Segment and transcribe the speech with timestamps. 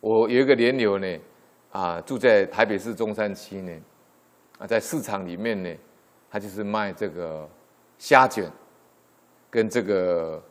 [0.00, 1.18] 我有一个莲友呢，
[1.72, 3.72] 啊，住在台北市中山区呢，
[4.58, 5.70] 啊，在市场里面呢，
[6.30, 7.46] 他就是卖这个
[7.98, 8.50] 虾卷
[9.50, 10.42] 跟这个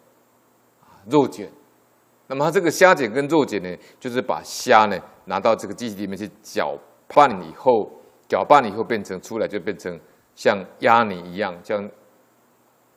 [1.09, 1.49] 肉卷。
[2.27, 6.77] 那么他这个虾卷跟肉卷呢，就是把虾呢拿到这个机器里面去搅
[7.07, 7.91] 拌以后，
[8.27, 9.99] 搅拌以后变成出来就变成
[10.35, 11.89] 像鸭泥一样，这样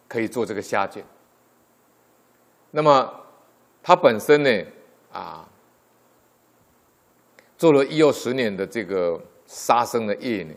[0.07, 1.03] 可以做这个虾卷。
[2.71, 3.11] 那么
[3.83, 4.51] 他本身呢，
[5.11, 5.49] 啊。
[7.63, 10.53] 做了一二十年的这个杀生的业呢，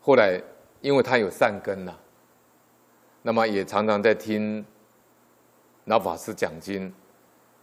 [0.00, 0.40] 后来
[0.80, 1.92] 因为他有善根呐，
[3.20, 4.64] 那么也常常在听
[5.84, 6.90] 老法师讲经，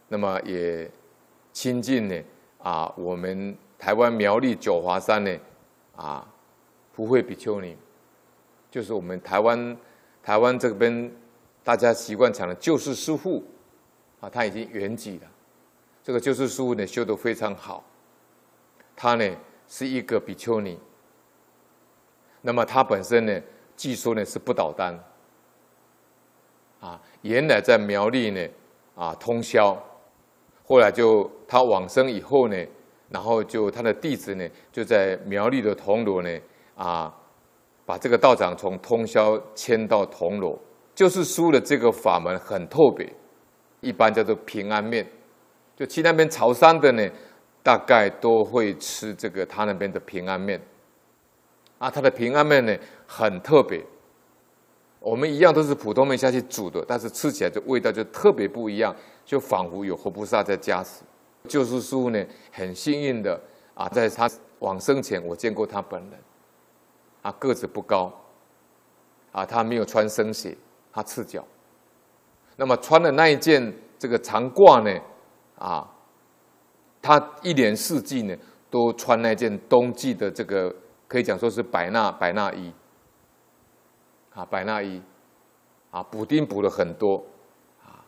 [0.06, 0.88] 那么也
[1.52, 2.22] 亲近呢
[2.62, 5.36] 啊，我们台湾苗栗九华山呢
[5.96, 6.32] 啊，
[6.92, 7.76] 福慧比丘尼，
[8.70, 9.76] 就是我们台湾
[10.22, 11.12] 台湾这边
[11.64, 13.42] 大家习惯讲的救世师父
[14.20, 15.26] 啊，他已经圆寂了。
[16.02, 17.84] 这个救世师父呢，修得非常好。
[18.96, 19.36] 他呢
[19.68, 20.78] 是一个比丘尼。
[22.42, 23.40] 那么他本身呢，
[23.76, 24.98] 据说呢是不倒单。
[26.80, 28.48] 啊，原来在苗栗呢，
[28.94, 29.76] 啊通宵，
[30.64, 32.56] 后来就他往生以后呢，
[33.10, 36.40] 然后就他的弟子呢，就在苗栗的铜锣呢，
[36.74, 37.14] 啊，
[37.84, 40.58] 把这个道长从通宵迁到铜锣。
[40.94, 43.10] 就是书的这个法门很特别，
[43.80, 45.06] 一般叫做平安面。
[45.80, 47.10] 就去那边朝山的呢，
[47.62, 50.60] 大概都会吃这个他那边的平安面，
[51.78, 53.82] 啊，他的平安面呢很特别，
[54.98, 61.02] 我们一样都是普通面下去煮的，但是吃起来就味道就特别不一样，就仿佛有活菩萨在加持。
[61.48, 63.40] 救世师父呢很幸运的
[63.72, 66.20] 啊，在他往生前我见过他本人，
[67.22, 68.12] 啊个子不高，
[69.32, 70.54] 啊他没有穿僧鞋，
[70.92, 71.42] 他赤脚，
[72.56, 75.00] 那么穿的那一件这个长褂呢。
[75.60, 75.88] 啊，
[77.00, 78.34] 他一年四季呢
[78.68, 80.74] 都穿那件冬季的这个，
[81.06, 82.72] 可以讲说是百纳百纳衣。
[84.32, 85.02] 啊，百纳衣，
[85.90, 87.16] 啊，补丁补了很多，
[87.84, 87.98] 啊，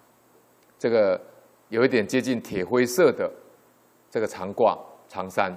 [0.79, 1.21] 这个
[1.69, 3.29] 有一点接近铁灰色的
[4.09, 5.53] 这个长褂长衫，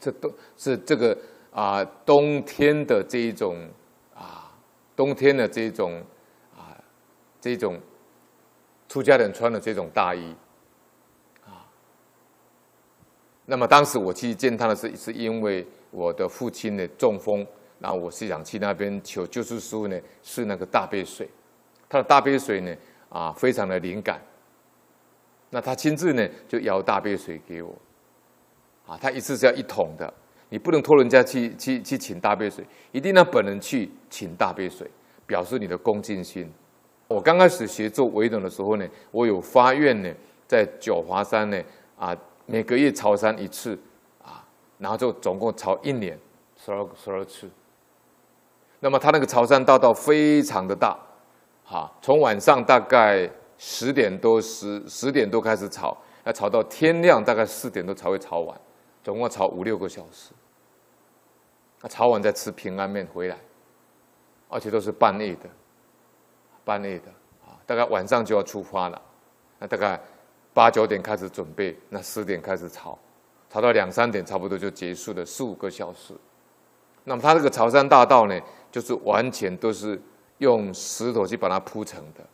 [0.00, 1.16] 这都是这个
[1.52, 3.68] 啊冬天的这一种
[4.14, 4.50] 啊
[4.96, 6.02] 冬天的这一种
[6.56, 6.72] 啊
[7.42, 7.78] 这种
[8.88, 10.34] 出家人穿的这种大衣。
[13.52, 17.46] 那么当时我去见他的是，是因为我的父亲呢中风，
[17.78, 21.28] 然后我是想去那边求救世师父呢是那个大杯水，
[21.86, 22.74] 他的大杯水呢
[23.10, 24.18] 啊非常的灵感，
[25.50, 27.76] 那他亲自呢就舀大杯水给我，
[28.86, 30.10] 啊，他一次是要一桶的，
[30.48, 34.90] 你不能托人家去去去请大杯水，一定要本人去请大杯水，
[35.26, 36.50] 表示你的恭敬心。
[37.06, 40.10] 我刚开始学做维斗的时候呢，我有发愿呢，
[40.48, 41.62] 在九华山呢
[41.98, 42.16] 啊。
[42.52, 43.78] 每个月朝山一次，
[44.22, 44.44] 啊，
[44.76, 46.18] 然后就总共朝一年
[46.54, 47.48] 十二十二次。
[48.78, 50.94] 那么他那个朝山大道非常的大，
[51.64, 53.26] 哈，从晚上大概
[53.56, 58.60] 十点多十十点多开始朝，要朝到天亮大概四点多才会朝完，
[59.02, 60.34] 总共朝五六个小时。
[61.80, 63.38] 那朝完再吃平安面回来，
[64.50, 65.48] 而且都是半夜的，
[66.66, 67.08] 半夜的
[67.46, 69.00] 啊，大概晚上就要出发了，
[69.58, 69.98] 那大概。
[70.54, 72.98] 八九点开始准备，那十点开始朝，
[73.48, 76.14] 朝到两三点差不多就结束了，四五个小时。
[77.04, 78.40] 那么它这个朝山大道呢，
[78.70, 80.00] 就是完全都是
[80.38, 82.24] 用石头去把它铺成的，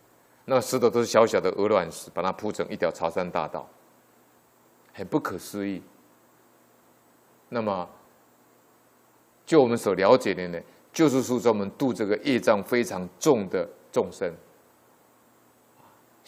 [0.45, 3.69] 那石头都是小小的鹅卵石，把它铺成一条朝山大道，
[4.93, 5.83] 很不可思议。
[7.49, 7.89] 那么，
[9.47, 10.61] 就我们所了解的呢，
[10.93, 14.31] 就是说专门度这个业障非常重的众生。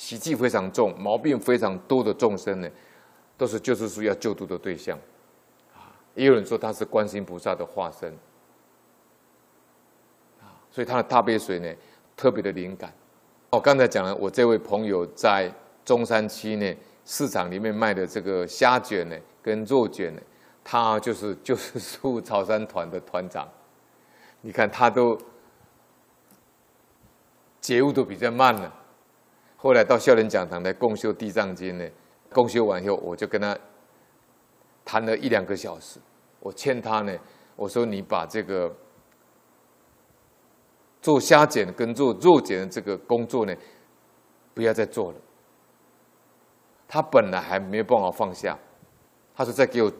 [0.00, 2.70] 习气非常重、毛病非常多的众生呢，
[3.36, 4.98] 都是救世书要救度的对象，
[5.74, 8.10] 啊，也有人说他是观世音菩萨的化身，
[10.40, 11.70] 啊，所以他的大杯水呢
[12.16, 12.90] 特别的灵感。
[13.50, 15.52] 我刚才讲了，我这位朋友在
[15.84, 16.74] 中山区呢
[17.04, 20.22] 市场里面卖的这个虾卷呢跟肉卷呢，
[20.64, 23.46] 他就是救世师父朝山团的团长，
[24.40, 25.18] 你看他都
[27.60, 28.76] 觉悟都比较慢了。
[29.62, 31.86] 后来到孝廉讲堂来共修《地藏经》呢，
[32.30, 33.54] 共修完以后，我就跟他
[34.86, 36.00] 谈了一两个小时。
[36.38, 37.14] 我劝他呢，
[37.56, 38.74] 我说你把这个
[41.02, 43.54] 做虾卷跟做肉减的这个工作呢，
[44.54, 45.18] 不要再做了。
[46.88, 48.58] 他本来还没有办法放下，
[49.34, 49.92] 他说再给我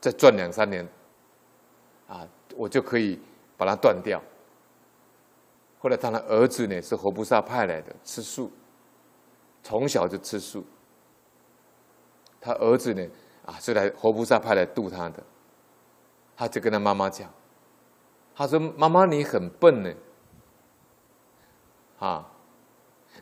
[0.00, 0.88] 再赚两三年，
[2.08, 2.26] 啊，
[2.56, 3.20] 我就可以
[3.58, 4.18] 把它断掉。
[5.78, 8.50] 后来他的儿子呢是活菩萨派来的，吃素。
[9.62, 10.64] 从小就吃素，
[12.40, 13.06] 他儿子呢
[13.46, 15.22] 啊是来活菩萨派来度他的，
[16.36, 17.30] 他就跟他妈妈讲，
[18.34, 19.94] 他说：“妈妈你很笨呢，
[21.98, 22.26] 啊，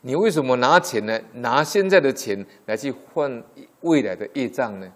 [0.00, 1.20] 你为什么拿钱呢？
[1.34, 3.42] 拿现在的钱来去换
[3.82, 4.90] 未来的业障呢？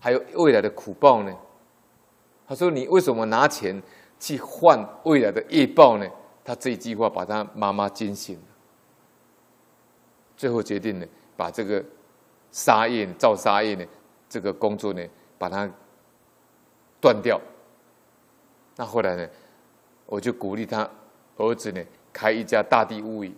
[0.00, 1.32] 还有未来的苦报呢？”
[2.48, 3.80] 他说：“你为什么拿钱
[4.18, 6.08] 去换未来的业报呢？”
[6.42, 8.36] 他这一句话把他妈妈惊醒，
[10.40, 11.06] 最后决定呢，
[11.36, 11.84] 把这个
[12.50, 13.84] 杀业、造杀业呢，
[14.26, 15.06] 这个工作呢，
[15.36, 15.70] 把它
[16.98, 17.38] 断掉。
[18.74, 19.28] 那后来呢，
[20.06, 20.88] 我就鼓励他
[21.36, 23.36] 儿子呢，开一家大地物语，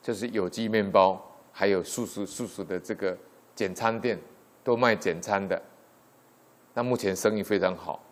[0.00, 3.14] 就是有机面包，还有素食素食的这个
[3.54, 4.18] 简餐店，
[4.64, 5.60] 都卖简餐的。
[6.72, 8.02] 那目前生意非常好，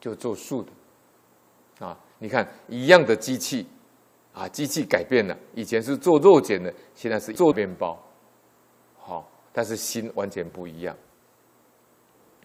[0.00, 1.94] 就做素的，啊。
[2.18, 3.66] 你看，一样的机器，
[4.32, 7.98] 啊，机器改变了，以前是做肉碱的，现在是做面包，
[8.96, 10.96] 好，但是心完全不一样。